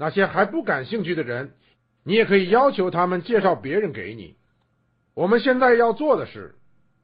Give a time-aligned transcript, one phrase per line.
[0.00, 1.52] 那些还不感兴趣的人，
[2.04, 4.38] 你也可以要求他们介绍别人给你。
[5.12, 6.54] 我们现在要做的是，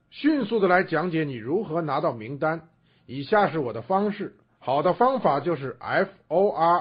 [0.08, 2.70] 迅速的来讲解你如何拿到名单。
[3.04, 4.34] 以下是我的方式。
[4.60, 6.78] 好的方法就是 F O R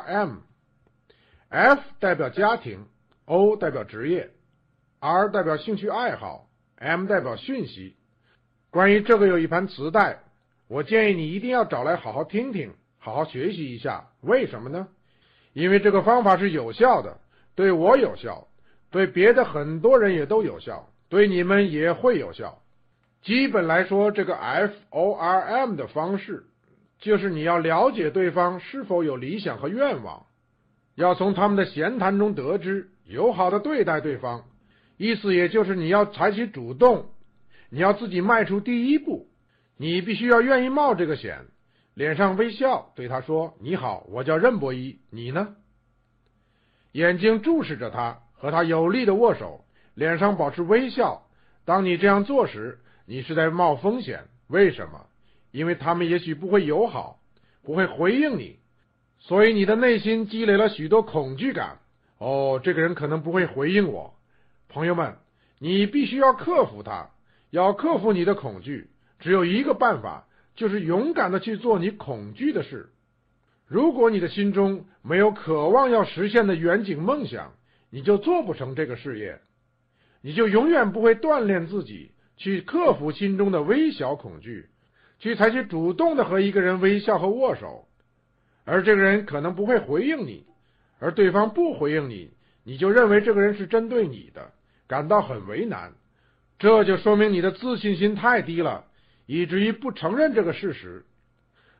[1.50, 2.86] M，F 代表家庭
[3.26, 4.32] ，O 代表职业
[5.02, 6.48] ，R 代表兴趣爱好
[6.78, 7.98] ，M 代表讯息。
[8.72, 10.20] 关于这个有一盘磁带，
[10.70, 14.08] 我建议你一定要找来好好听听，好好学习一下。
[14.22, 14.88] 为什么呢？
[15.56, 17.18] 因为这个方法是有效的，
[17.56, 18.48] 对我有效，
[18.92, 22.62] 对别的很多人也都有效，对你们也会有效。
[23.24, 26.44] 基本来说，这个 F O R M 的方式。
[26.98, 30.26] 就是你要了解对方是否有理想和愿望，
[30.96, 34.46] 要从他们的闲谈中得知，友好的对待对方，
[34.98, 37.08] 意思也就是你要采取主动，
[37.70, 39.28] 你要自己迈出第一步，
[39.78, 41.46] 你必须要愿意冒这个险，
[41.96, 45.56] 脸上微笑对他说：“你好，我叫任博一，你呢？”
[46.92, 51.26] 眼睛注视着他，和他有力的握手，脸上保持微笑。
[51.64, 54.26] 当你这样做时，你是在冒风险。
[54.48, 55.08] 为什么？
[55.52, 57.20] 因为他们也许不会友好，
[57.64, 58.60] 不会回应你，
[59.20, 61.80] 所以你的内心积累了许多恐惧感。
[62.18, 64.14] 哦，这个人可能不会回应我。
[64.68, 65.16] 朋友们，
[65.60, 67.10] 你必须要克服他，
[67.52, 68.90] 要克服你的恐惧。
[69.20, 72.90] 只有一个办法，就是勇敢的去做你恐惧的事。
[73.68, 77.54] 如果你的心中没有渴望要实现的远景梦想，
[77.90, 79.40] 你就做不成这个事业，
[80.22, 84.70] 你就永远不会锻炼自己去克服心中的微小恐惧。
[85.18, 87.88] 去采取主动的和一个人微笑和握手，
[88.66, 90.46] 而这个人可能不会回应你，
[91.00, 92.32] 而对方不回应你，
[92.66, 94.52] 你就认为这个人是针对你的，
[94.88, 95.94] 感到很为难，
[96.60, 98.84] 这就说明你的自信心太低了，
[99.26, 101.06] 以至于不承认这个事实。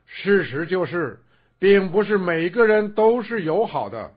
[0.06, 1.20] 事实就是，
[1.60, 4.14] 并不是每个人都是友好的，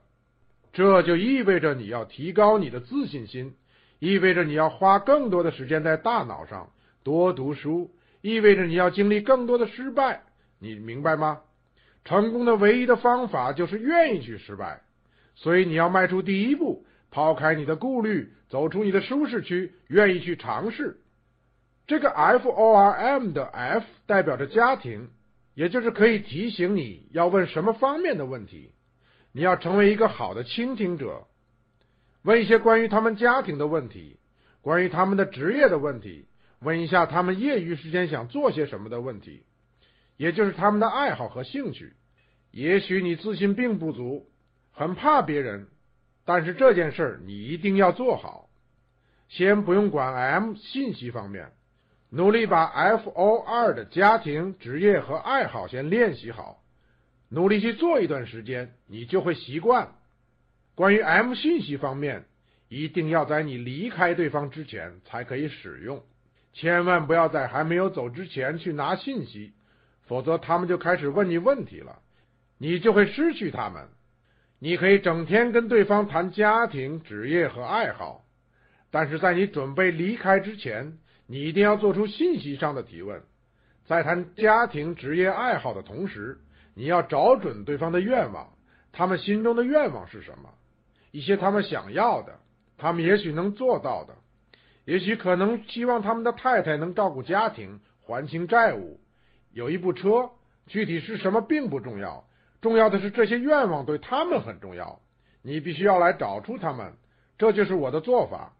[0.71, 3.55] 这就意味着你要提高你的自信心，
[3.99, 6.69] 意味着你要花更多的时间在大脑上，
[7.03, 7.91] 多读书。
[8.21, 10.23] 意味着你要经历更多的失败，
[10.59, 11.39] 你明白吗？
[12.03, 14.81] 成功的唯一的方法就是愿意去失败，
[15.35, 20.98] 所以你要迈出第一步，抛开你的顾虑，走出你的舒适区，愿意去尝试。
[21.89, 25.09] 这个 F O R M 的 F 代表着家庭，
[25.55, 28.71] 也就是可以提醒你要问什么方面的问题。
[29.31, 31.25] 你要成为一个好的倾听者，
[32.21, 34.19] 问一些关于他们家庭的问题，
[34.61, 36.27] 关于他们的职业的问题。
[36.59, 39.43] 问一下他们业余时间想做些什么的问题，
[40.15, 41.93] 也就是他们的爱好和兴趣。
[42.51, 44.27] 也许你自信并不足，
[44.71, 45.69] 很怕别人，
[46.23, 48.47] 但是这件事儿你一定要做好。
[49.27, 51.51] 先不用管 M 信息方面，
[52.11, 56.63] 努力把 F O 二的家庭、职业和爱好先练习好，
[57.29, 59.93] 努力去做一段时间，你就会习惯。
[60.73, 62.25] 关于 M 信息方面，
[62.67, 66.03] 一定要在你离开对方之前才可以使用。
[66.53, 69.53] 千万不要在还没有走之前去拿信息，
[70.07, 71.99] 否则他们就开始问你问题了，
[72.57, 73.87] 你就会失去他们。
[74.57, 78.25] 你可以整天跟对方谈家庭、职业和爱好，
[78.89, 80.97] 但是在你准备离开之前，
[81.31, 83.21] 你一定要做出信息上的提问。
[83.85, 86.39] 在谈家庭、职业、爱好的同时，
[86.73, 88.49] 你要找准对方的愿望，
[88.91, 90.49] 他们心中的愿望是什么？
[91.11, 92.39] 一些他们想要的，
[92.79, 94.15] 他们也许能做到的。
[94.85, 98.99] 也许可能希望他们的太太能照顾家庭、还清债务、
[99.53, 100.31] 有一部车，
[100.65, 102.25] 具体是什么并不重要，
[102.59, 104.99] 重要的是这些愿望对他们很重要。
[105.43, 106.93] 你必须要来找出他们，
[107.37, 108.53] 这就是我的做法。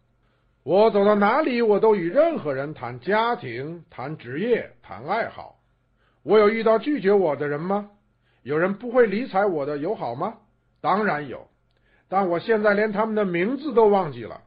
[0.64, 5.58] 我走到哪里，我都与任何人谈家庭、谈职业、谈爱好。
[6.22, 7.90] 我有遇到拒绝我的人吗？
[8.44, 10.38] 有人不会理睬我的友好吗？
[10.82, 11.48] 当然有，
[12.08, 14.42] 但我现在连他们的名字都忘记了。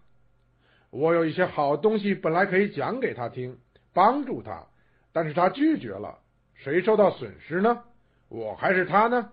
[0.91, 3.59] 我有一些好东西，本来可以讲给他听，
[3.95, 4.67] 帮助他，
[5.13, 6.19] 但是他拒绝了。
[6.55, 7.83] 谁受到损失呢？
[8.29, 9.31] 我还是他呢？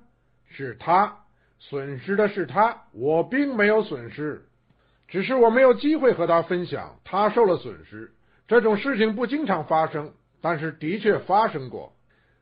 [0.49, 1.25] 是他，
[1.59, 4.48] 损失的是他，我并没有损失，
[5.09, 8.11] 只是我没有机会和他分享，他受了损失。
[8.47, 11.93] 这种事情不经常发生，但是的确发生过。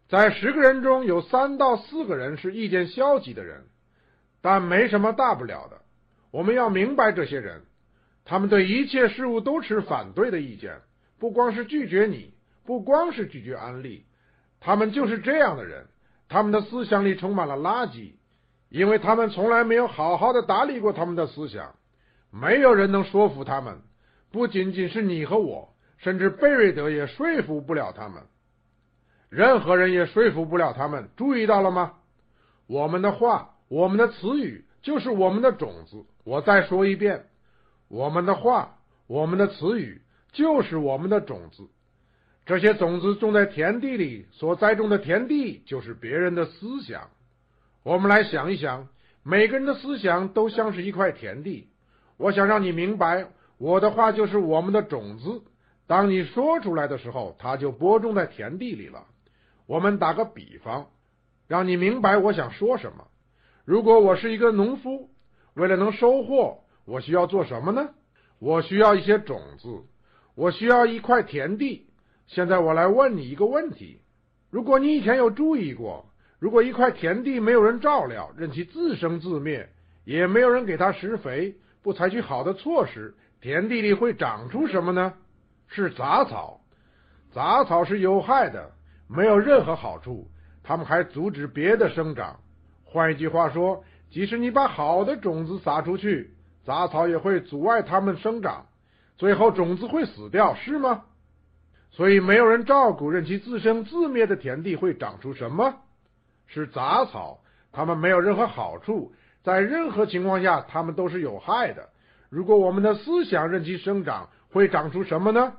[0.10, 3.66] 在十个人中有三到四个人是意见消极的人，
[4.42, 5.82] 但没什么大不了的。
[6.32, 7.64] 我们要明白这些人。
[8.24, 10.82] 他们对一切事物都持反对的意见，
[11.18, 12.34] 不光是拒绝你，
[12.66, 14.06] 不光是拒绝安利，
[14.60, 15.88] 他们就是这样的人。
[16.28, 18.16] 他们的思想里充满了垃圾，
[18.68, 21.76] 因为他们从来没有好好的打理过他们的思想。
[22.32, 23.82] 没有人能说服他们，
[24.32, 28.24] 不仅仅是你和我，甚至贝瑞德也说服不了他们。
[29.30, 31.10] 任何人也说服不了他们。
[31.16, 31.94] 注意到了吗？
[32.68, 36.06] 我们的话，我们的词语，就是我们的种子。
[36.24, 37.26] 我再说一遍，
[37.88, 38.78] 我们的话，
[39.08, 40.02] 我们的词语，
[40.34, 41.68] 就是我们的种子。
[42.46, 47.10] 这些种子种在田地里，所栽种的田地就是别人的思想。
[47.84, 48.88] 我们来想一想，
[49.24, 51.70] 每个人的思想都像是一块田地。
[52.18, 53.28] 我想让你明白，
[53.58, 55.44] 我的话就是我们的种子。
[55.86, 59.06] 当你说出来的时候，它就播种在田地里了。
[59.68, 60.88] 我们打个比方，
[61.48, 63.08] 让你明白我想说什么。
[63.66, 65.10] 如果我是一个农夫，
[65.54, 67.90] 为了能收获，我需要做什么呢？
[68.40, 69.84] 我需要一些种子，
[70.36, 71.88] 我需要一块田地。
[72.28, 74.02] 现在我来问你一个问题：
[74.50, 79.70] 如果你以前有注意过，如果一块田地没有人照料，任其自生自灭，
[80.04, 85.14] 也没有人给它施肥，不采取好的措施，田地里会长出什么呢？
[85.68, 86.62] 是杂草。
[87.32, 88.72] 杂草是有害的，
[89.08, 90.30] 没有任何好处，
[90.64, 92.40] 它们还阻止别的生长。
[92.84, 96.36] 换一句话说，即使你把好的种子撒出去，
[96.66, 98.66] 杂草也会阻碍它们生长，
[99.18, 101.04] 最后种子会死掉，是吗？
[101.92, 105.76] 所以，没有人照顾，任其自生自灭的田地会长出什么？
[106.48, 107.40] 是杂草。
[107.72, 109.14] 它们没有任何好处，
[109.48, 111.88] 在任何情况下，它们都是有害的。
[112.28, 115.54] 如果我们的思想任其生长，会长出什么呢？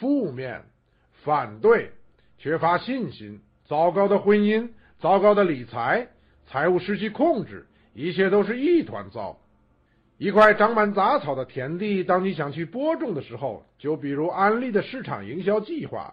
[0.00, 0.64] 负面、
[1.22, 1.92] 反对、
[2.36, 6.08] 缺乏信心、糟糕的婚姻、糟糕的理财、
[6.48, 7.64] 财务失去控制，
[7.94, 9.38] 一切都是一团糟。
[10.18, 16.12] 一块长满杂草的田地，当你想去播种的时候，就比如安利的市场营销计划，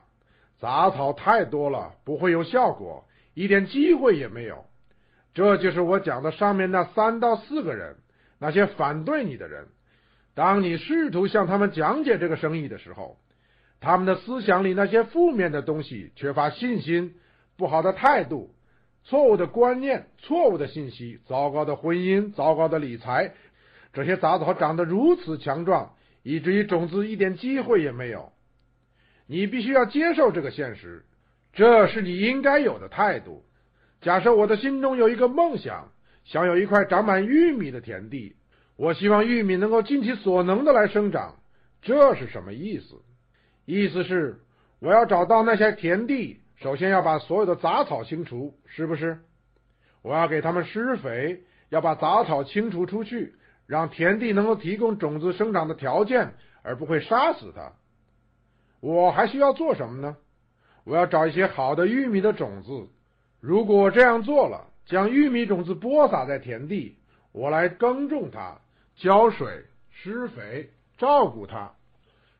[0.59, 3.03] 杂草太多了，不会有效果，
[3.33, 4.63] 一点机会也没有。
[5.37, 7.97] 这就是我讲的上面那三到四个人，
[8.39, 9.67] 那些反对你的人。
[10.33, 13.19] 当你试图向他们讲解这个生意的时候，
[13.79, 17.13] 他们的思想里那些负面的东西，缺乏信心、
[17.55, 18.49] 不好的态度、
[19.03, 23.31] 错误的观念、错误的信息、糟糕的婚姻、糟糕的理财。
[23.93, 25.93] 这些杂草长得如此强壮，
[26.23, 28.33] 以至于种子一点机会也没有。
[29.27, 31.05] 你必须要接受这个现实，
[31.53, 33.43] 这是你应该有的态度。
[34.01, 35.91] 假设我的心中有一个梦想，
[36.23, 38.35] 想有一块长满玉米的田地，
[38.75, 41.35] 我希望玉米能够尽其所能的来生长。
[41.81, 43.01] 这是什么意思？
[43.65, 44.39] 意思是
[44.79, 49.19] 我要找到那些田地，首先要把所有的杂草清除，是不是？
[50.01, 53.35] 我要给他们施肥，要把杂草清除出去。
[53.65, 57.73] 让田地能够提供种子生长的条件，而不会杀死它。
[58.79, 60.15] 我还需要做什么呢？
[60.85, 62.87] 我要找一些好的玉米的种子。
[63.47, 66.97] 如果这样做了，将玉米种子播撒在田地，
[67.31, 68.57] 我来耕种它，
[68.97, 71.71] 浇水、施肥、照顾它，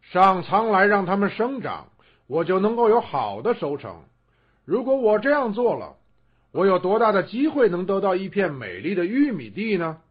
[0.02, 1.88] 上苍来让它们生长，
[2.28, 4.04] 我就能够有好的收成。
[4.66, 5.96] 如果我这样做了，
[6.52, 10.02] 我有多大的机会能得到一片美丽的玉米地呢？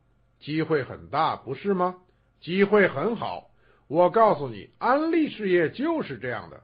[0.40, 1.96] 机会很大，不是吗？
[2.40, 3.50] 机会很好，
[3.87, 6.62] 我告诉你，安利事业就是这样的。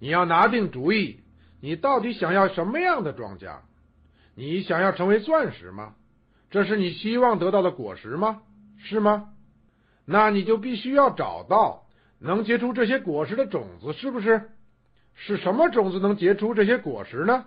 [0.00, 1.20] 你要拿定主意，
[1.62, 3.58] 你到底想要什么样的庄稼？
[4.34, 5.94] 你想要成为钻石吗？
[6.50, 8.42] 这是你希望得到的果实吗？
[8.78, 9.28] 是吗？
[10.04, 11.84] 那你就必须要找到
[12.18, 14.50] 能结出这些果实的种子，是不是？
[15.14, 17.44] 是什么种子能结出这些果实呢？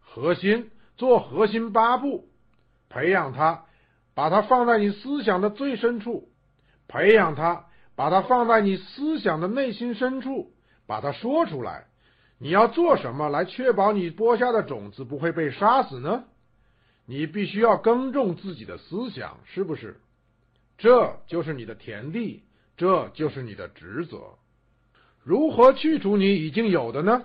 [0.00, 2.28] 核心，做核心八步，
[2.88, 3.64] 培养它。
[4.14, 6.28] 把它放在你思想的最深处，
[6.88, 10.52] 培养它；把它放在你思想的内心深处，
[10.86, 11.86] 把它说出来。
[12.42, 16.24] 你要做什么来确保你播下的种子不会被杀死呢？
[17.06, 20.00] 你必须要耕种自己的思想，是不是？
[20.76, 22.42] 这就是你的田地，
[22.76, 24.18] 这就是你的职责。
[25.22, 27.22] 如何去除你已经有的呢？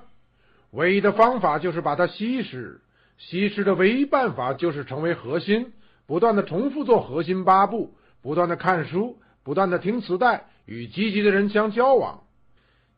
[0.70, 2.80] 唯一的方法就是把它稀释。
[3.18, 5.74] 稀释的唯一办法就是成为核心。
[6.06, 12.22] 不断的重复做核心八步，不断的看书，不断的听磁带，与积极的人相交往。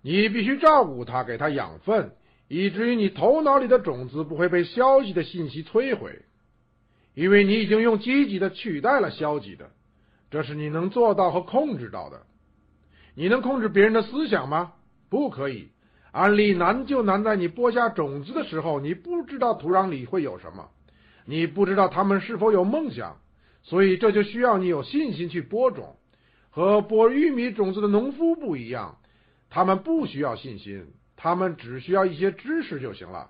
[0.02, 2.12] 你必须照顾他，给他养分，
[2.48, 6.22] 以至于你头脑里的种子不会被消极的信息摧毁，
[7.14, 9.72] 因为你已经用积极的取代了消极的。
[10.32, 12.22] 这是你能做到和控制到的。
[13.16, 14.74] 你能控制别人的思想吗？
[15.10, 15.70] 不可以。
[16.12, 20.70] 案例难就难在你播下种子的时候，你不知道土壤里会有什么。
[21.26, 23.18] 你不知道他们是否有梦想，
[23.64, 25.98] 所以这就需要你有信心去播种。
[26.52, 28.99] 和播玉米种子的农夫不一样，
[29.50, 33.30] 他们不需要信心，他们只需要一些知识就行了。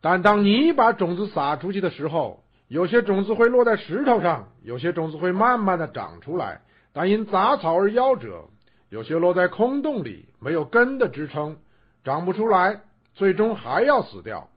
[0.00, 8.50] 但当你把种子撒出去的时候，有些种子会落在石头上，有些种子会慢慢的长出来，但因杂草而夭折；
[8.88, 11.58] 有些落在空洞里，没有根的支撑，
[12.04, 12.80] 长不出来，
[13.14, 14.48] 最终还要死掉。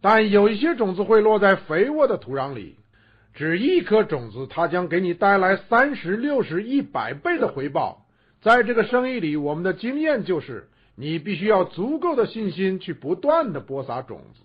[0.00, 2.76] 但有一些种子会落在肥沃的土壤里，
[3.34, 8.06] 只一颗种子，它将给你带来三十六十一百倍的回报。
[8.40, 14.40] 在这个生意里，我们的经验就是，你必须要足够的信心去不断的播撒种子。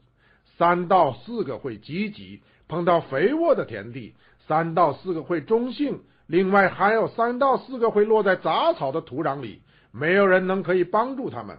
[0.58, 4.14] 三到四个会积极，碰到肥沃的田地；
[4.48, 9.62] 三到四个会中性，另外还有三到四个会落在杂草的土壤里。
[9.92, 11.58] 没有人能可以帮助他们，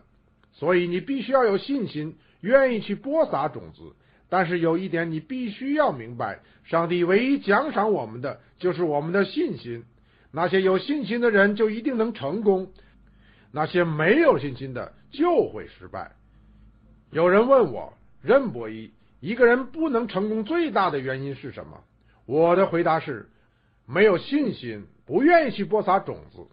[0.53, 3.95] 所以你必须要有信心，愿意去播撒种子。
[4.29, 9.85] 但是有一点，你必须要明白，上帝唯一奖赏我们的就是我们的信心。
[10.37, 12.73] 那些有信心的人就一定能成功，
[13.53, 16.11] 那些没有信心的就会失败。
[17.13, 21.85] 有人问我，任伯一，一个人不能成功最大的原因是什么？
[22.27, 23.29] 我的回答是，
[23.87, 26.49] 没有信心，不愿意去播撒种子。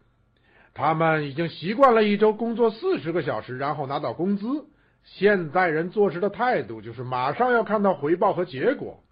[0.75, 4.67] 他们已经习惯了一周工作四十个小时，然后拿到工资。
[5.03, 9.03] 现在人做事的态度就是马上要看到回报和结果。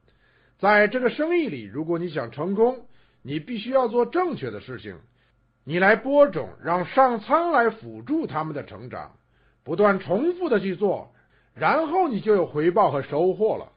[0.60, 2.86] 在这个生意里，如果你想成功，
[3.30, 4.96] 你必须要做正确的事情，
[5.64, 9.12] 你来播种，让上苍来辅助他们的成长，
[9.64, 11.14] 不断重复的去做，
[11.54, 13.72] 然后你就有回报和收获了。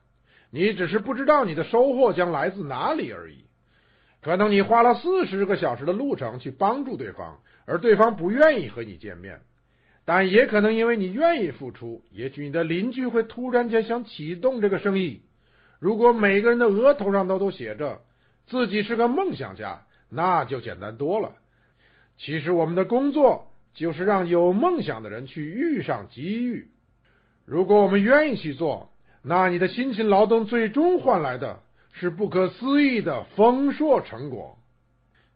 [0.51, 3.45] 你只是不知道你的收获将来自哪里而已。
[4.23, 9.43] 可能你花了四十个小时的路程去帮助对方，而对方不愿意和你见面，
[10.07, 15.21] 但也可能因为你愿意付出，也许你的邻居会突然间想启动这个生意。
[15.79, 18.01] 如果每个人的额头上都都写着。
[18.47, 21.33] 自己是个梦想家，那就简单多了。
[22.19, 26.69] 其实我们的工作就是让有梦想的人去遇上机遇。
[27.47, 28.91] 如果我们愿意去做，
[29.23, 31.61] 那你的辛勤劳动最终换来的
[31.93, 34.59] 是不可思议的丰硕成果。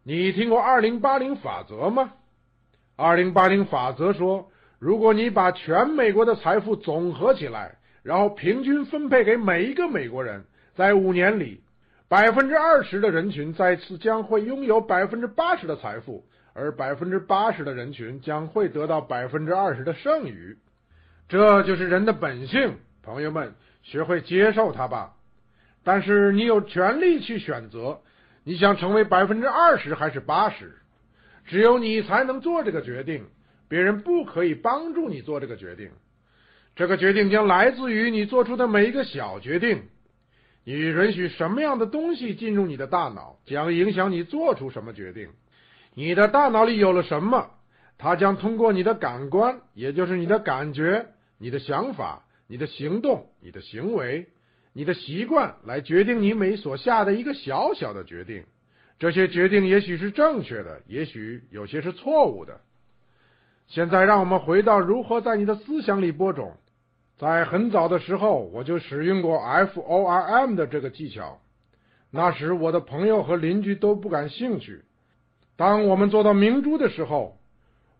[0.05, 2.13] 你听过二零八零法则吗？
[2.95, 10.45] 二零八零法则说，如果你把全美国的财富总合起来，然后平均分配给每一个美国人，
[10.75, 11.63] 在五年里。
[12.09, 20.57] 百分之二十的人群再次将会拥有百分之八十的财富，而百分之八十的人群将会得到百分之二十的剩余。
[21.29, 25.15] 这就是人的本性，朋友们，学会接受它吧。
[25.83, 28.01] 但是你有权利去选择，
[28.45, 30.77] 你想成为百分之二十还是八十？
[31.45, 33.27] 只有你才能做这个决定，
[33.69, 35.91] 别人不可以帮助你做这个决定。
[36.77, 39.83] 这个决定将来自于你做出的每一个小决定。
[40.67, 45.29] 你允许什么样的东西进入你的大脑，将影响你做出什么决定。
[45.95, 47.51] 你的大脑里有了什么，
[47.99, 51.07] 它将通过你的感官，也就是你的感觉、
[51.39, 54.27] 你的想法、你的行动、你的行为、
[54.73, 58.43] 你的习惯，来决定你每所下的一个小小的决定。
[58.99, 62.61] 这些决定也许是正确的，也许有些是错误的。
[63.69, 66.57] 现在，让我们回到如何在你的思想里播种。
[67.19, 71.41] 在很早的时候，我就使用过 F O R M 的这个技巧。
[72.11, 74.83] 那时，我的朋友和邻居都不感兴趣。
[75.57, 77.39] 当我们做到明珠的时候，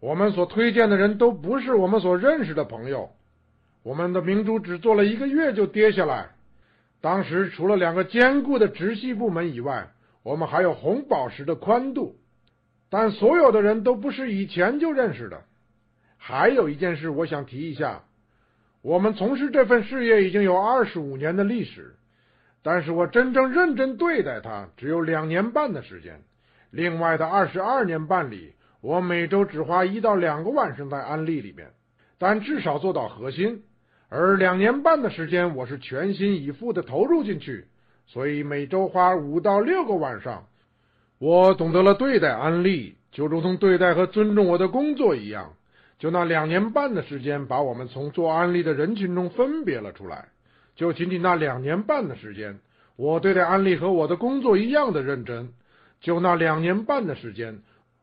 [0.01, 3.11] 我们所推荐的人都不是我们所认识的朋友。
[3.83, 6.29] 我们的明珠只做了一个月就跌下来。
[7.01, 9.89] 当时，除了两个坚固的直系部门以外，
[10.23, 12.17] 我们还有红宝石的宽度。
[12.91, 15.45] 但所有的人都不是以前就认识的。
[16.19, 18.03] 还有一件事，我想提一下。
[18.87, 21.97] 我们从事这份事业已经有二十五年的历史，
[22.63, 26.23] 但是我真正认真对待它只有两年半的时间。
[26.71, 31.71] 另外的二十二年半里，我每周只花一到两个晚上在安利里面，
[32.17, 33.65] 但至少做到核心。
[34.09, 37.67] 而两年半的时间，我是全心以赴的投入进去，
[38.07, 40.47] 所以每周花五到六个晚上。
[41.19, 45.55] 我懂得了对待安利，就如同对待和尊重我的工作一样。
[45.99, 50.29] 就那两年半的时间，把我们从做安利的人群中分别了出来。
[50.75, 52.59] 就仅仅那两年半的时间，
[52.97, 55.49] 我对待安利和我的工作一样的认真。
[56.01, 57.61] 就那两年半的时间，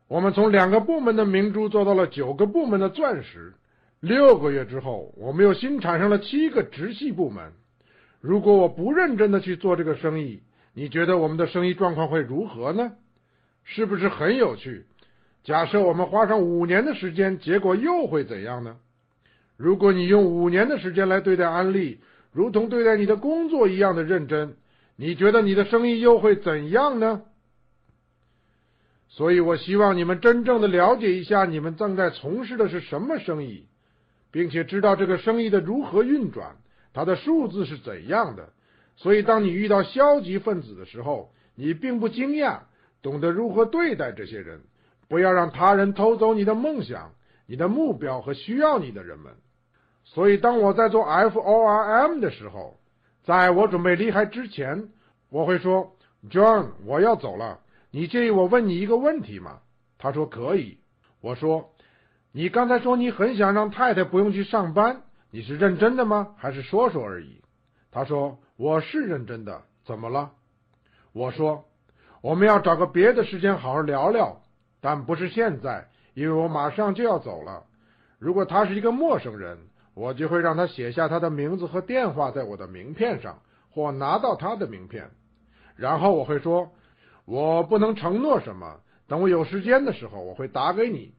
[0.08, 3.54] 我们从两个部门的明珠做到了九个部门的钻石。
[4.00, 7.52] 六个月之后，我们又新产生了七个直系部门。
[8.20, 10.42] 如果我不认真的去做这个生意，
[10.74, 12.92] 你觉得我们的生意状况会如何呢？
[13.62, 14.84] 是不是很有趣？
[15.44, 18.76] 假设我们花上五年的时间，结果又会怎样呢？
[19.56, 22.00] 如果你用五年的时间来对待安利，
[22.32, 24.56] 如同对待你的工作一样的认真，
[24.96, 27.22] 你觉得你的生意又会怎样呢？
[29.08, 33.66] 所以我希望你们真正的了解一下你们正在从事的是什么生意，
[34.32, 36.56] 并且知道这个生意的如何运转，
[36.92, 38.48] 它的数字是怎样的。
[38.96, 42.60] 所以当你遇到消极分子的时候，你并不惊讶，
[43.02, 44.62] 懂得如何对待这些人。
[45.14, 47.12] 不要让他人偷走你的梦想、
[47.46, 49.32] 你的目标和需要你的人们。
[50.02, 52.80] 所以，当我在做 F O R M 的时候，
[53.22, 54.88] 在我准备离开之前，
[55.30, 55.94] 我会说
[56.28, 57.60] ：：“John，我要走了，
[57.92, 59.60] 你介意我问你一个问题吗？”
[59.98, 60.78] 他说：“可以。”
[61.22, 61.70] 我说
[62.34, 66.34] ：“你刚才说你很想让太太不用去上班，你是认真的吗？
[66.36, 67.40] 还是说说而已？”
[67.92, 69.62] 他说：“我是认真的。
[69.86, 70.32] 怎么了？”
[71.14, 71.66] 我说
[72.20, 74.40] ：“我们要找个别的时间好好聊聊，
[74.84, 77.64] 但不是现在，因为我马上就要走了。
[78.18, 79.56] 如果他是一个陌生人，
[79.94, 85.08] 我就会让他写下他的名字和电话在我的名片上，或拿到他的名片，
[85.74, 86.70] 然后我会说：
[87.24, 91.14] 我不能承诺什么。”等我有时间的时候，我会打给你，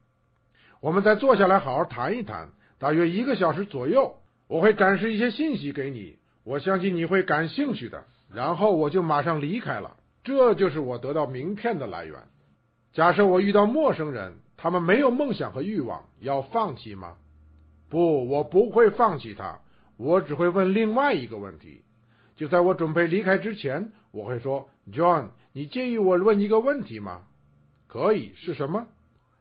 [0.80, 4.14] 我们再坐下来好好谈一谈，大约一个小时左右。
[4.46, 8.04] 我会展示一些信息给你，我相信你会感兴趣的。
[8.32, 9.96] 然后我就马上离开了。
[10.22, 12.16] 这就是我得到名片的来源。
[12.96, 17.18] 假设我遇到陌生人，他们没有梦想和欲望，要放弃吗？
[17.90, 19.60] 不，我不会放弃他。
[19.98, 21.82] 我只会问另外一个问题。
[22.36, 27.24] 就在我准备离开之前，我会说：“John，你介意我问一个问题吗？”
[27.86, 28.86] 可以是什么？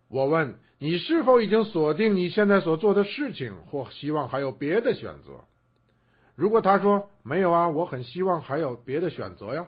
[0.09, 5.45] 我问你是否已经锁定你现在所做的事情，或希望还有别的选择？
[6.35, 9.67] 如果他说没有啊，我很希望还有别的选择呀，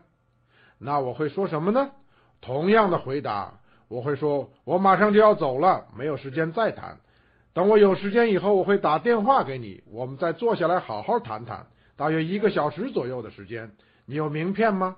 [0.77, 1.91] 那我会说什么呢？
[2.41, 6.97] 同样的回答，我会说我马上就要走了，没有时间再谈。
[7.53, 13.71] 等我有时间以后，我会打电话给你，我们再坐下来好好谈谈，大约一个小时左右的时间。
[14.05, 14.97] 你有名片吗？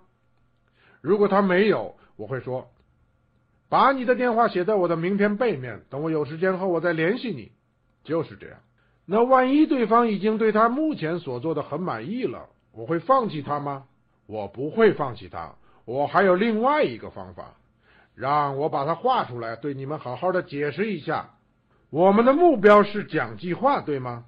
[1.02, 2.70] 如果他没有，我会说。
[3.70, 7.52] 把你的电话写在我的名片背面，等我有时间后我再联系你。
[8.04, 8.58] 就是这样。
[9.06, 13.86] 那万一对方已经对他目前所做的很满意了，我会放弃他吗？
[14.26, 15.56] 我不会放弃他。
[15.86, 17.56] 我还有另外一个方法，
[18.20, 21.30] 让我把它画出来，对你们好好的解释一下。
[21.90, 24.26] 我们的目标是讲计划，对吗？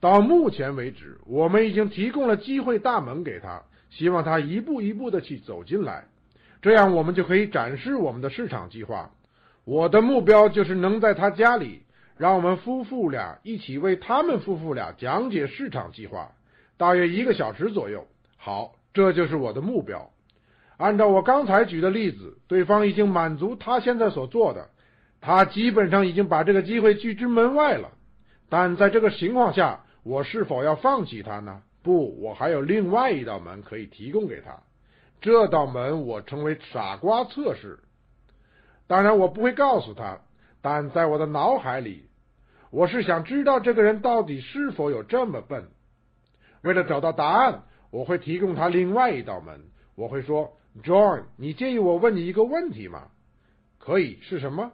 [0.00, 6.06] 到目前为止，我们已经提供了机会大门给他，希望他一步一步的去走进来。
[6.60, 9.08] 这样，我们就可以展示我们的市场计划。
[9.64, 11.82] 我的目标就是能在他家里，
[12.16, 16.32] 让我们夫妇俩一起为他们夫妇俩讲解市场计划，
[16.76, 18.04] 大约一个小时左右。
[18.36, 20.10] 好，这就是我的目标。
[20.78, 24.70] 按照我刚才举的例子，对方已经满足他现在所做的，
[25.20, 27.90] 他基本上已经把这个机会拒之门外了。
[28.48, 31.62] 但在这个情况下，我是否要放弃他呢？
[31.82, 34.56] 不，我还有另外一道门可以提供给他。
[35.20, 37.80] 这道门我称为傻瓜测试，
[38.86, 40.20] 当然我不会告诉他，
[40.62, 42.08] 但在我的脑海里，
[42.70, 45.68] 我是想知道这个人到底是否有这么笨。
[46.62, 49.60] 为了找到答案，我会提供他另外一道门。
[49.96, 53.08] 我会说：“John，你介意我问你一个问题吗？”
[53.78, 54.72] 可以是什么？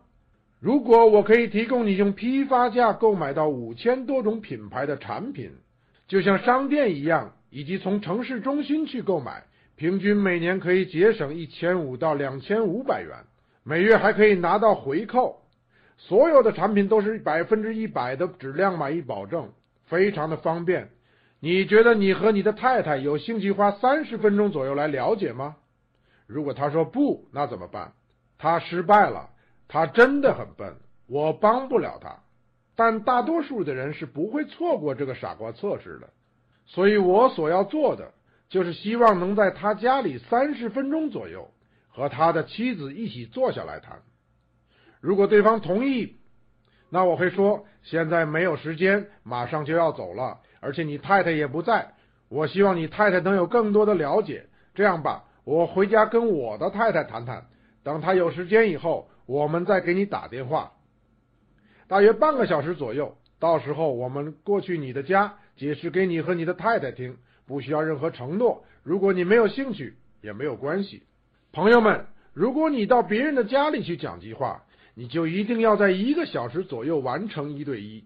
[0.60, 5.50] 如果我可以提供你用批发价购买到五千多种品牌的产品，
[6.08, 9.44] 就像商店一样，以及从城市中心去购买。
[9.76, 13.12] 平均每年可以节省一千五到两千五百元，
[13.64, 15.42] 每月还可以拿到回扣。
[15.96, 19.50] 所有的产品都是百分之一百的质量满意保证，
[19.86, 20.90] 非常的方便。
[21.40, 25.56] 你觉得你和你的太太有兴趣花三十分钟左右来了解吗？
[26.26, 27.92] 如果他说不，那怎么办？
[28.38, 29.30] 他失败了，
[29.68, 32.16] 他真的很笨，我帮不了他。
[32.76, 36.10] 但大多数的人是不会错过这个傻瓜测试的，
[36.66, 38.12] 所以我所要做的。
[38.50, 41.50] 就是希望能在他家里三十分钟左右
[41.88, 44.02] 和他的妻子一起坐下来谈。
[45.00, 46.18] 如果对方同意，
[46.88, 51.94] 那我会说现在没有时间，马上就要走了，而且你太太也不在。
[52.28, 54.46] 我希望你太太能有更多的了解。
[54.74, 57.46] 这样吧，我回家跟我的太太谈谈，
[57.82, 60.72] 等她有时间以后，我们再给你打电话。
[61.86, 67.18] 大约半个小时左右，到时候我们过去你的家，解释给你和你的太太听。
[67.46, 68.64] 不需要任何承诺。
[68.82, 71.02] 如果你没有兴趣，也没有关系。
[71.52, 74.62] 朋友们，如果你到别人的家里去讲计划，
[74.94, 78.04] 你就一定要在一个小时左右完成一对一，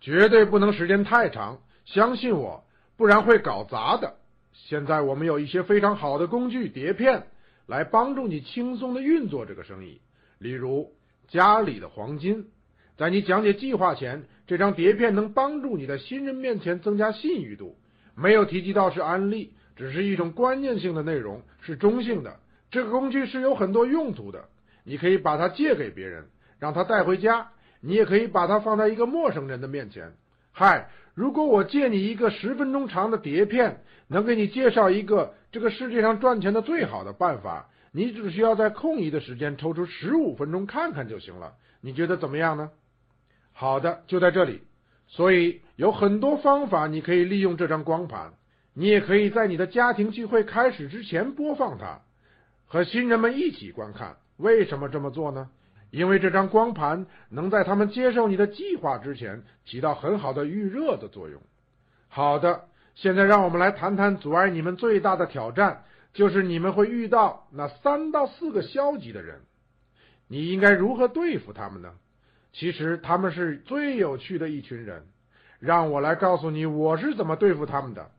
[0.00, 1.58] 绝对不能时间太长。
[1.84, 2.64] 相信我，
[2.96, 4.14] 不然会搞砸的。
[4.64, 7.26] 现在我们有一些非常好的工具碟片，
[7.66, 10.00] 来帮助你轻松的运作这个生意。
[10.38, 10.92] 例如，
[11.28, 12.48] 家里的黄金，
[12.96, 17.76] 在你讲解计划前，这张碟片能帮助你在新人面前增加信誉度。
[18.14, 22.40] 没有提及到是安利，只是一种关键性的内容，是中性的。
[22.70, 24.48] 这个工具是有很多用途的，
[24.84, 26.26] 你可以把它借给别人，
[26.58, 27.48] 让他带回家；
[27.80, 30.14] 你也可以把它放在一个陌生人的面前。
[30.50, 41.54] 嗨，如果我借你一个十分钟长的碟片，能给你介绍一个这个世界上赚钱的最好的办法，你只需要在空余的时间抽出十五分钟看看就行了。
[41.80, 42.70] 你觉得怎么样呢？
[43.54, 44.60] 好的，就在这里。
[45.06, 48.34] 所以有很多方法，你可以利用这张光盘。
[48.74, 52.02] 你也可以在你的家庭聚会开始之前播放它，
[52.66, 54.18] 和新人们一起观看。
[54.36, 55.48] 为什么这么做呢？
[55.96, 61.40] 因为这张光盘能在他们接受你的计划之前起到很好的预热的作用。
[62.08, 69.40] 好的，现在让我们来谈谈阻碍你们最大的挑战，就是你们会遇到那三到四个消极的人。
[70.28, 71.94] 你应该如何对付他们呢？
[72.52, 75.06] 其实他们是最有趣的一群人。
[75.60, 78.10] 让我来告诉你我是怎么对付他们的。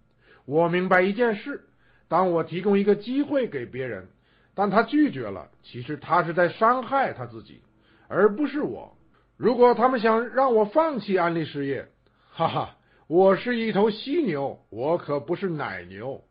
[0.46, 1.68] 我明白一件事：
[2.08, 4.08] 当我提供一个机会给别人。
[4.56, 7.62] 但他拒绝了，其实他是在伤害他自己，
[8.08, 8.98] 而不是我。
[9.38, 11.88] 如果他们想让我放弃安利事业，
[12.32, 12.76] 哈哈，
[13.08, 16.22] 我是一头犀牛，我可不是奶牛。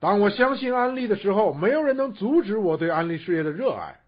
[0.00, 4.00] 当我相信安利的时候，没有人能阻止我对安利事业的热爱。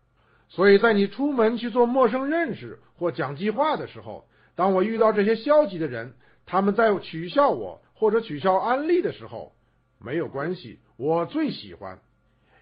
[0.48, 9.52] 所以在你出门去做陌生认识或讲计划的时候，当我遇到这些消极的人，他们在取笑我或者取笑安利的时候，
[9.98, 11.98] 没有关系，我最喜欢。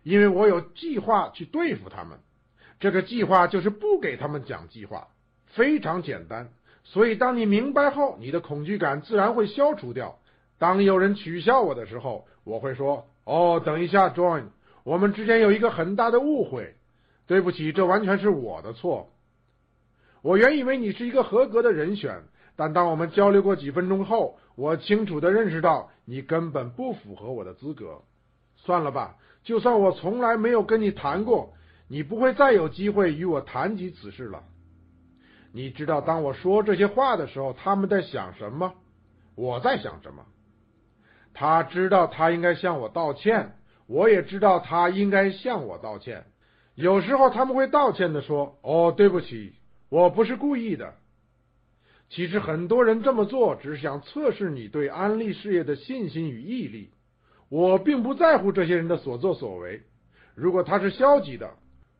[0.02, 2.18] 因为我有计划去对付他们，
[2.80, 5.08] 这个计划就是不给他们讲计划，
[5.46, 6.50] 非常简单。
[6.82, 10.18] 所以当你明白后，你的恐惧感自然会消除掉。
[10.58, 14.44] 当有人取笑我的时候，我会说：“哦，等一下，John，
[14.82, 16.74] 我们之间有一个很大的误会，
[17.26, 19.10] 对不起，这完全是我的错。
[20.22, 22.22] 我原以为你是一个合格的人选，
[22.56, 28.02] 但当我们交流过几分钟后，我清楚的认识到你根本不符合我的资格。
[28.56, 31.52] 算了吧。”就算我从来没有跟你谈过，
[31.88, 34.42] 你不会再有机会与我谈及此事了。
[35.52, 38.74] 你知道，当我说这些话的时候，他们在想什么？
[39.36, 40.24] 我在想什么？
[41.32, 46.24] 他知道他应该向我道歉，我也知道他应该向我道歉。
[46.74, 49.54] 有时候他们会道歉的说：“哦，对不起，
[49.88, 50.94] 我不是故意的。”
[52.10, 56.92] 其实很多人这么做，只是想测试你对安利事业的信心与毅力。
[57.48, 59.82] 我并不在乎这些人的所作所为。
[60.34, 61.54] 如果他是消极的，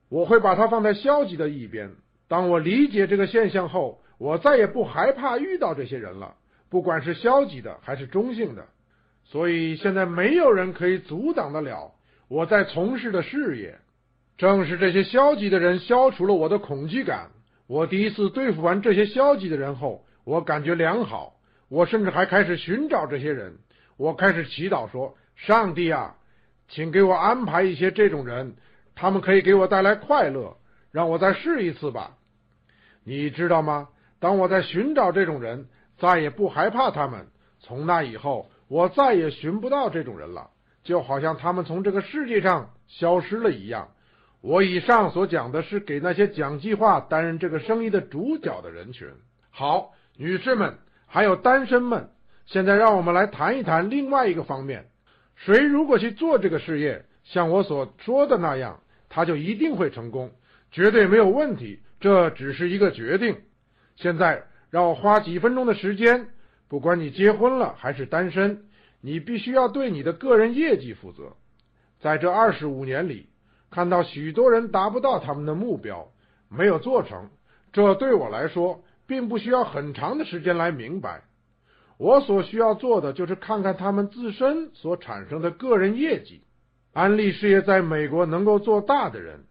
[0.08, 1.90] 我会把它放在消极的一边。
[2.28, 6.34] 当我理解这个现象后，我再也不害怕遇到这些人了，
[6.70, 8.66] 不管是消极的还是中性的。
[9.24, 11.92] 所以现在没有人可以阻挡得了
[12.28, 13.78] 我在从事的事业。
[14.36, 17.30] 正是这些消极的人消除了我的恐惧感。
[17.66, 21.34] 我第一次对付完这些消极的人后，我感觉良好。
[21.68, 23.56] 我甚至还开始寻找这些人。
[23.96, 25.16] 我开始祈祷说。
[25.36, 26.14] 上帝啊，
[26.68, 28.54] 请给我安排一些这种人，
[28.94, 30.57] 他们可以给我带来快乐，
[30.92, 32.16] 让我再试一次吧。
[33.04, 33.88] 你知道吗？
[34.20, 35.66] 当我在寻找这种人，
[35.98, 37.26] 再也不害怕他们。
[37.61, 40.50] 从那以后，我再也寻不到这种人了，
[40.83, 43.88] 就好像他们从这个世界上消失了一样。
[44.40, 49.09] 我以上所讲的是给那些讲计划、担任这个生意的主角的人群。
[49.50, 52.11] 好，女士们，还有单身们，
[52.44, 54.87] 现在让我们来谈一谈另外一个方面。
[55.35, 58.80] 谁如果去做这个事业，像我所说的那样，
[59.14, 60.33] 他就一定会成功，
[60.72, 61.79] 绝对没有问题。
[62.00, 63.37] 这只是一个决定。
[63.94, 66.31] 现在让我花几分钟的时间，
[66.68, 68.64] 不管你结婚了还是单身，
[69.00, 71.37] 你必须要对你的个人业绩负责。
[72.00, 73.29] 在这二十五年里，
[73.70, 76.11] 看到许多人达不到他们的目标，
[76.48, 77.31] 没有做成，
[77.72, 81.22] 这对我来说并不需要很长的时间来明白。
[81.98, 86.43] 我所需要做的就是看看他们自身所产生的个人业绩。
[86.94, 89.46] 安利事业在美国能够做大的人，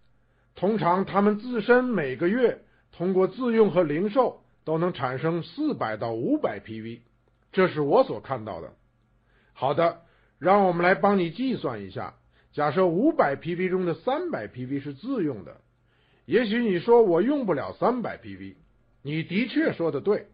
[0.56, 2.62] 通常他们自身每个月
[2.94, 7.02] 通过自用和零售都能产生四百到五百 PV，
[7.52, 8.72] 这是我所看到的。
[9.52, 10.00] 好的，
[10.40, 12.14] 让我们来帮你计算一下。
[12.54, 15.58] 假设五百 PV 中的三百 PV 是自用的，
[16.26, 18.56] 也许你说我用不了三百 PV，
[19.02, 20.28] 你的确说的对。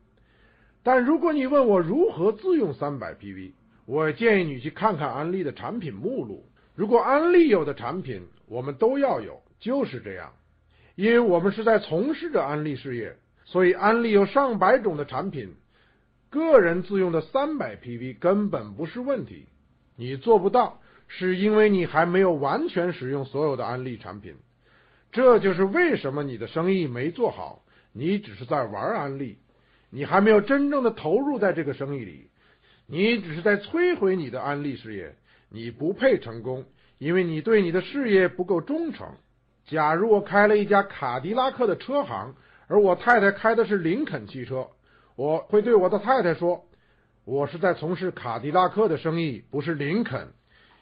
[0.83, 3.53] 但如果你问我如何自用三百 PV，
[3.87, 6.45] 我建议你去看看安利的产品目录。
[6.79, 10.31] 如果安利有的产品，我们都要有，就是这样。
[10.95, 15.53] 因为我们是在从事着安利事业，所以安利有上百种的产品，
[16.29, 19.45] 个人自用的三百 PV 根本不是问题。
[19.97, 24.35] 你做不到，是因为你还没有完全使用所有的安利产品。
[25.11, 27.61] 这就是为什么你的生意没做好，
[27.91, 29.37] 你只是在玩安利。
[29.89, 32.29] 你还没有真正的投入在这个生意里，
[32.87, 35.13] 你只是在摧毁你的安利事业。
[35.49, 36.65] 你不配成功，
[36.97, 39.07] 因为你对你的事业不够忠诚。
[39.65, 42.35] 假如我开了一家卡迪拉克的车行，
[42.67, 44.67] 而我太太开的是林肯汽车，
[45.15, 46.65] 我会对我的太太说
[47.25, 50.29] ：“我是在从事卡迪拉克的生意，不是林肯。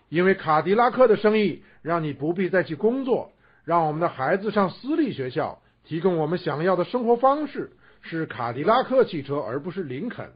[0.10, 3.32] 因为卡迪拉克的生意让你不必再去工作，
[3.66, 10.30] 让我们的孩子上私立学校，提供我们想要的生活方式。”是卡迪拉克汽车，而不是林肯。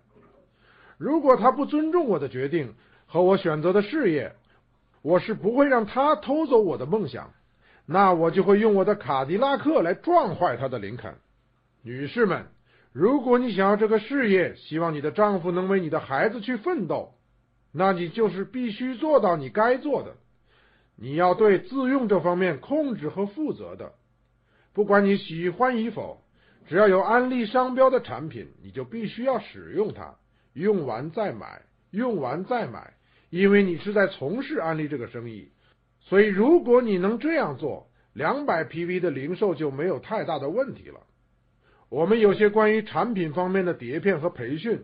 [0.98, 2.74] 如果他不尊重我的决定
[3.12, 4.32] 和我选择的事业，
[5.02, 7.34] 我是不会让他偷走我的梦想。
[7.86, 11.13] 那我就会用我的卡迪拉克来撞坏他的林肯。
[11.84, 12.45] 女士们，
[12.93, 17.13] 如果你想要这个事业，希望你的丈夫能为你的孩子去奋斗，
[17.74, 20.15] 那你就是必须做到你该做的。
[20.95, 23.91] 你要对自用这方面控制和负责的。
[24.71, 26.24] 不管你喜欢与否，
[26.65, 30.15] 只要有安利商标的产品，你就必须要使用它，
[30.54, 32.93] 用完再买，用完再买，
[33.32, 35.50] 因为你是在从事安利这个生意。
[36.02, 41.00] 所以，如果你能这样做，两百 PV 的零售就没有太大的问题了。
[41.89, 44.84] 我们有些关于产品方面的碟片和培训，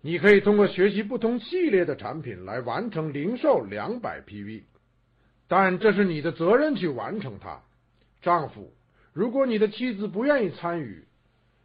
[0.00, 4.62] 你可以通过学习不同系列的产品来完成零售两百 PV，
[5.48, 7.62] 但这是你的责任去完成它，
[8.22, 8.72] 丈夫。
[9.12, 11.04] 如果你的妻子不愿意参与，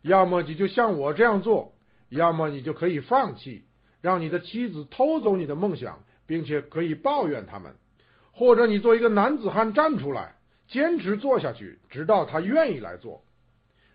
[0.02, 1.76] 要么你就像我这样做，
[2.10, 3.66] 要么你就可以放弃，
[4.02, 7.74] 让你的妻子偷走你的梦想，并且可以抱怨他们，
[8.32, 10.36] 或者你做一个男子汉站出来，
[10.68, 13.24] 坚持做下去，直到他愿意来做。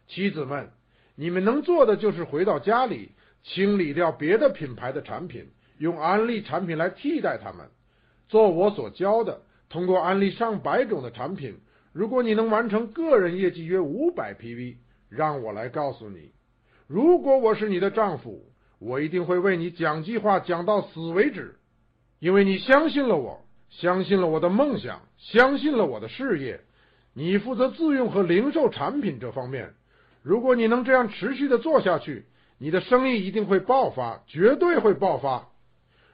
[0.07, 0.71] 妻子们，
[1.15, 3.11] 你们能做的就是回到家里，
[3.43, 5.47] 清理掉别的品牌的产品，
[5.79, 7.69] 用安利产品来替代他们，
[8.29, 11.59] 做我所教的，通过安利上百种的产品。
[11.93, 14.77] 如果你能完成个人业绩约五百 PV，
[15.09, 16.33] 让我来告诉你，
[16.87, 21.57] 如果我是你的丈夫，我一定会为你讲计划讲到死为止，
[22.21, 26.61] 因为你相信了我，相信了我的梦想，相信了我的事业。
[27.15, 29.75] 你负责自用和零售产品这方面，
[30.23, 32.27] 如果你能这样持续的做下去，
[32.59, 35.49] 你的生意一定会爆发，绝对会爆发。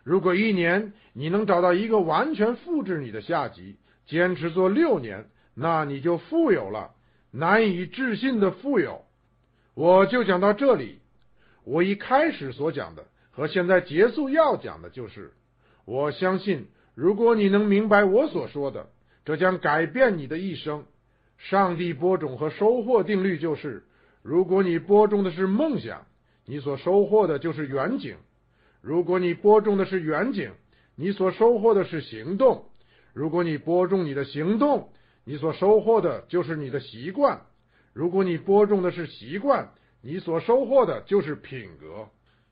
[0.04, 5.26] 如果一年你能找到一个完全复制你的下级，坚持做六年。
[5.58, 6.90] 那你就富有了，
[7.30, 9.06] 难以置信的富有。
[9.74, 11.00] 我就讲到这里。
[11.64, 15.32] 我一开始所讲的和现在结束要讲的就是，
[15.86, 18.88] 我相信，如果你能明白我所说的，
[19.24, 20.84] 这将改变你的一生。
[21.38, 23.84] 上帝播种和收获定律就是：
[24.22, 26.04] 如果你播种的是梦想，
[26.44, 28.16] 你所收获的就是远景；
[28.80, 30.50] 如果你播种的是远景，
[30.96, 32.64] 你所收获的是行动；
[33.14, 34.90] 如果你播种你的行动，
[35.24, 37.42] 你所收获的就是你的习惯。
[37.92, 39.70] 如果你播种的是习惯，
[40.02, 42.08] 你所收获的就是品格。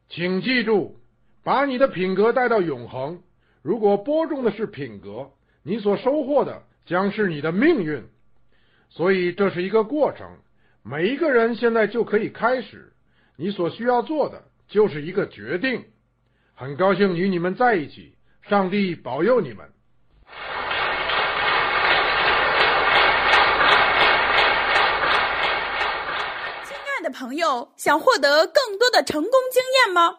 [0.08, 0.96] 请记住，
[1.44, 3.22] 把你的品格带到永恒。
[3.61, 5.30] 如果播种的是品格，
[5.62, 8.02] 你所收获的将是你的命运。
[8.88, 10.26] 所以这是一个过程，
[10.83, 12.92] 每一个人现在就可以开始。
[13.37, 15.85] 你所需要做的就是一个决定。
[16.54, 18.16] 很高兴与你们在一起，
[18.48, 19.68] 上帝保佑你们。
[26.64, 30.18] 亲爱的朋友想获得更多的成功经验吗？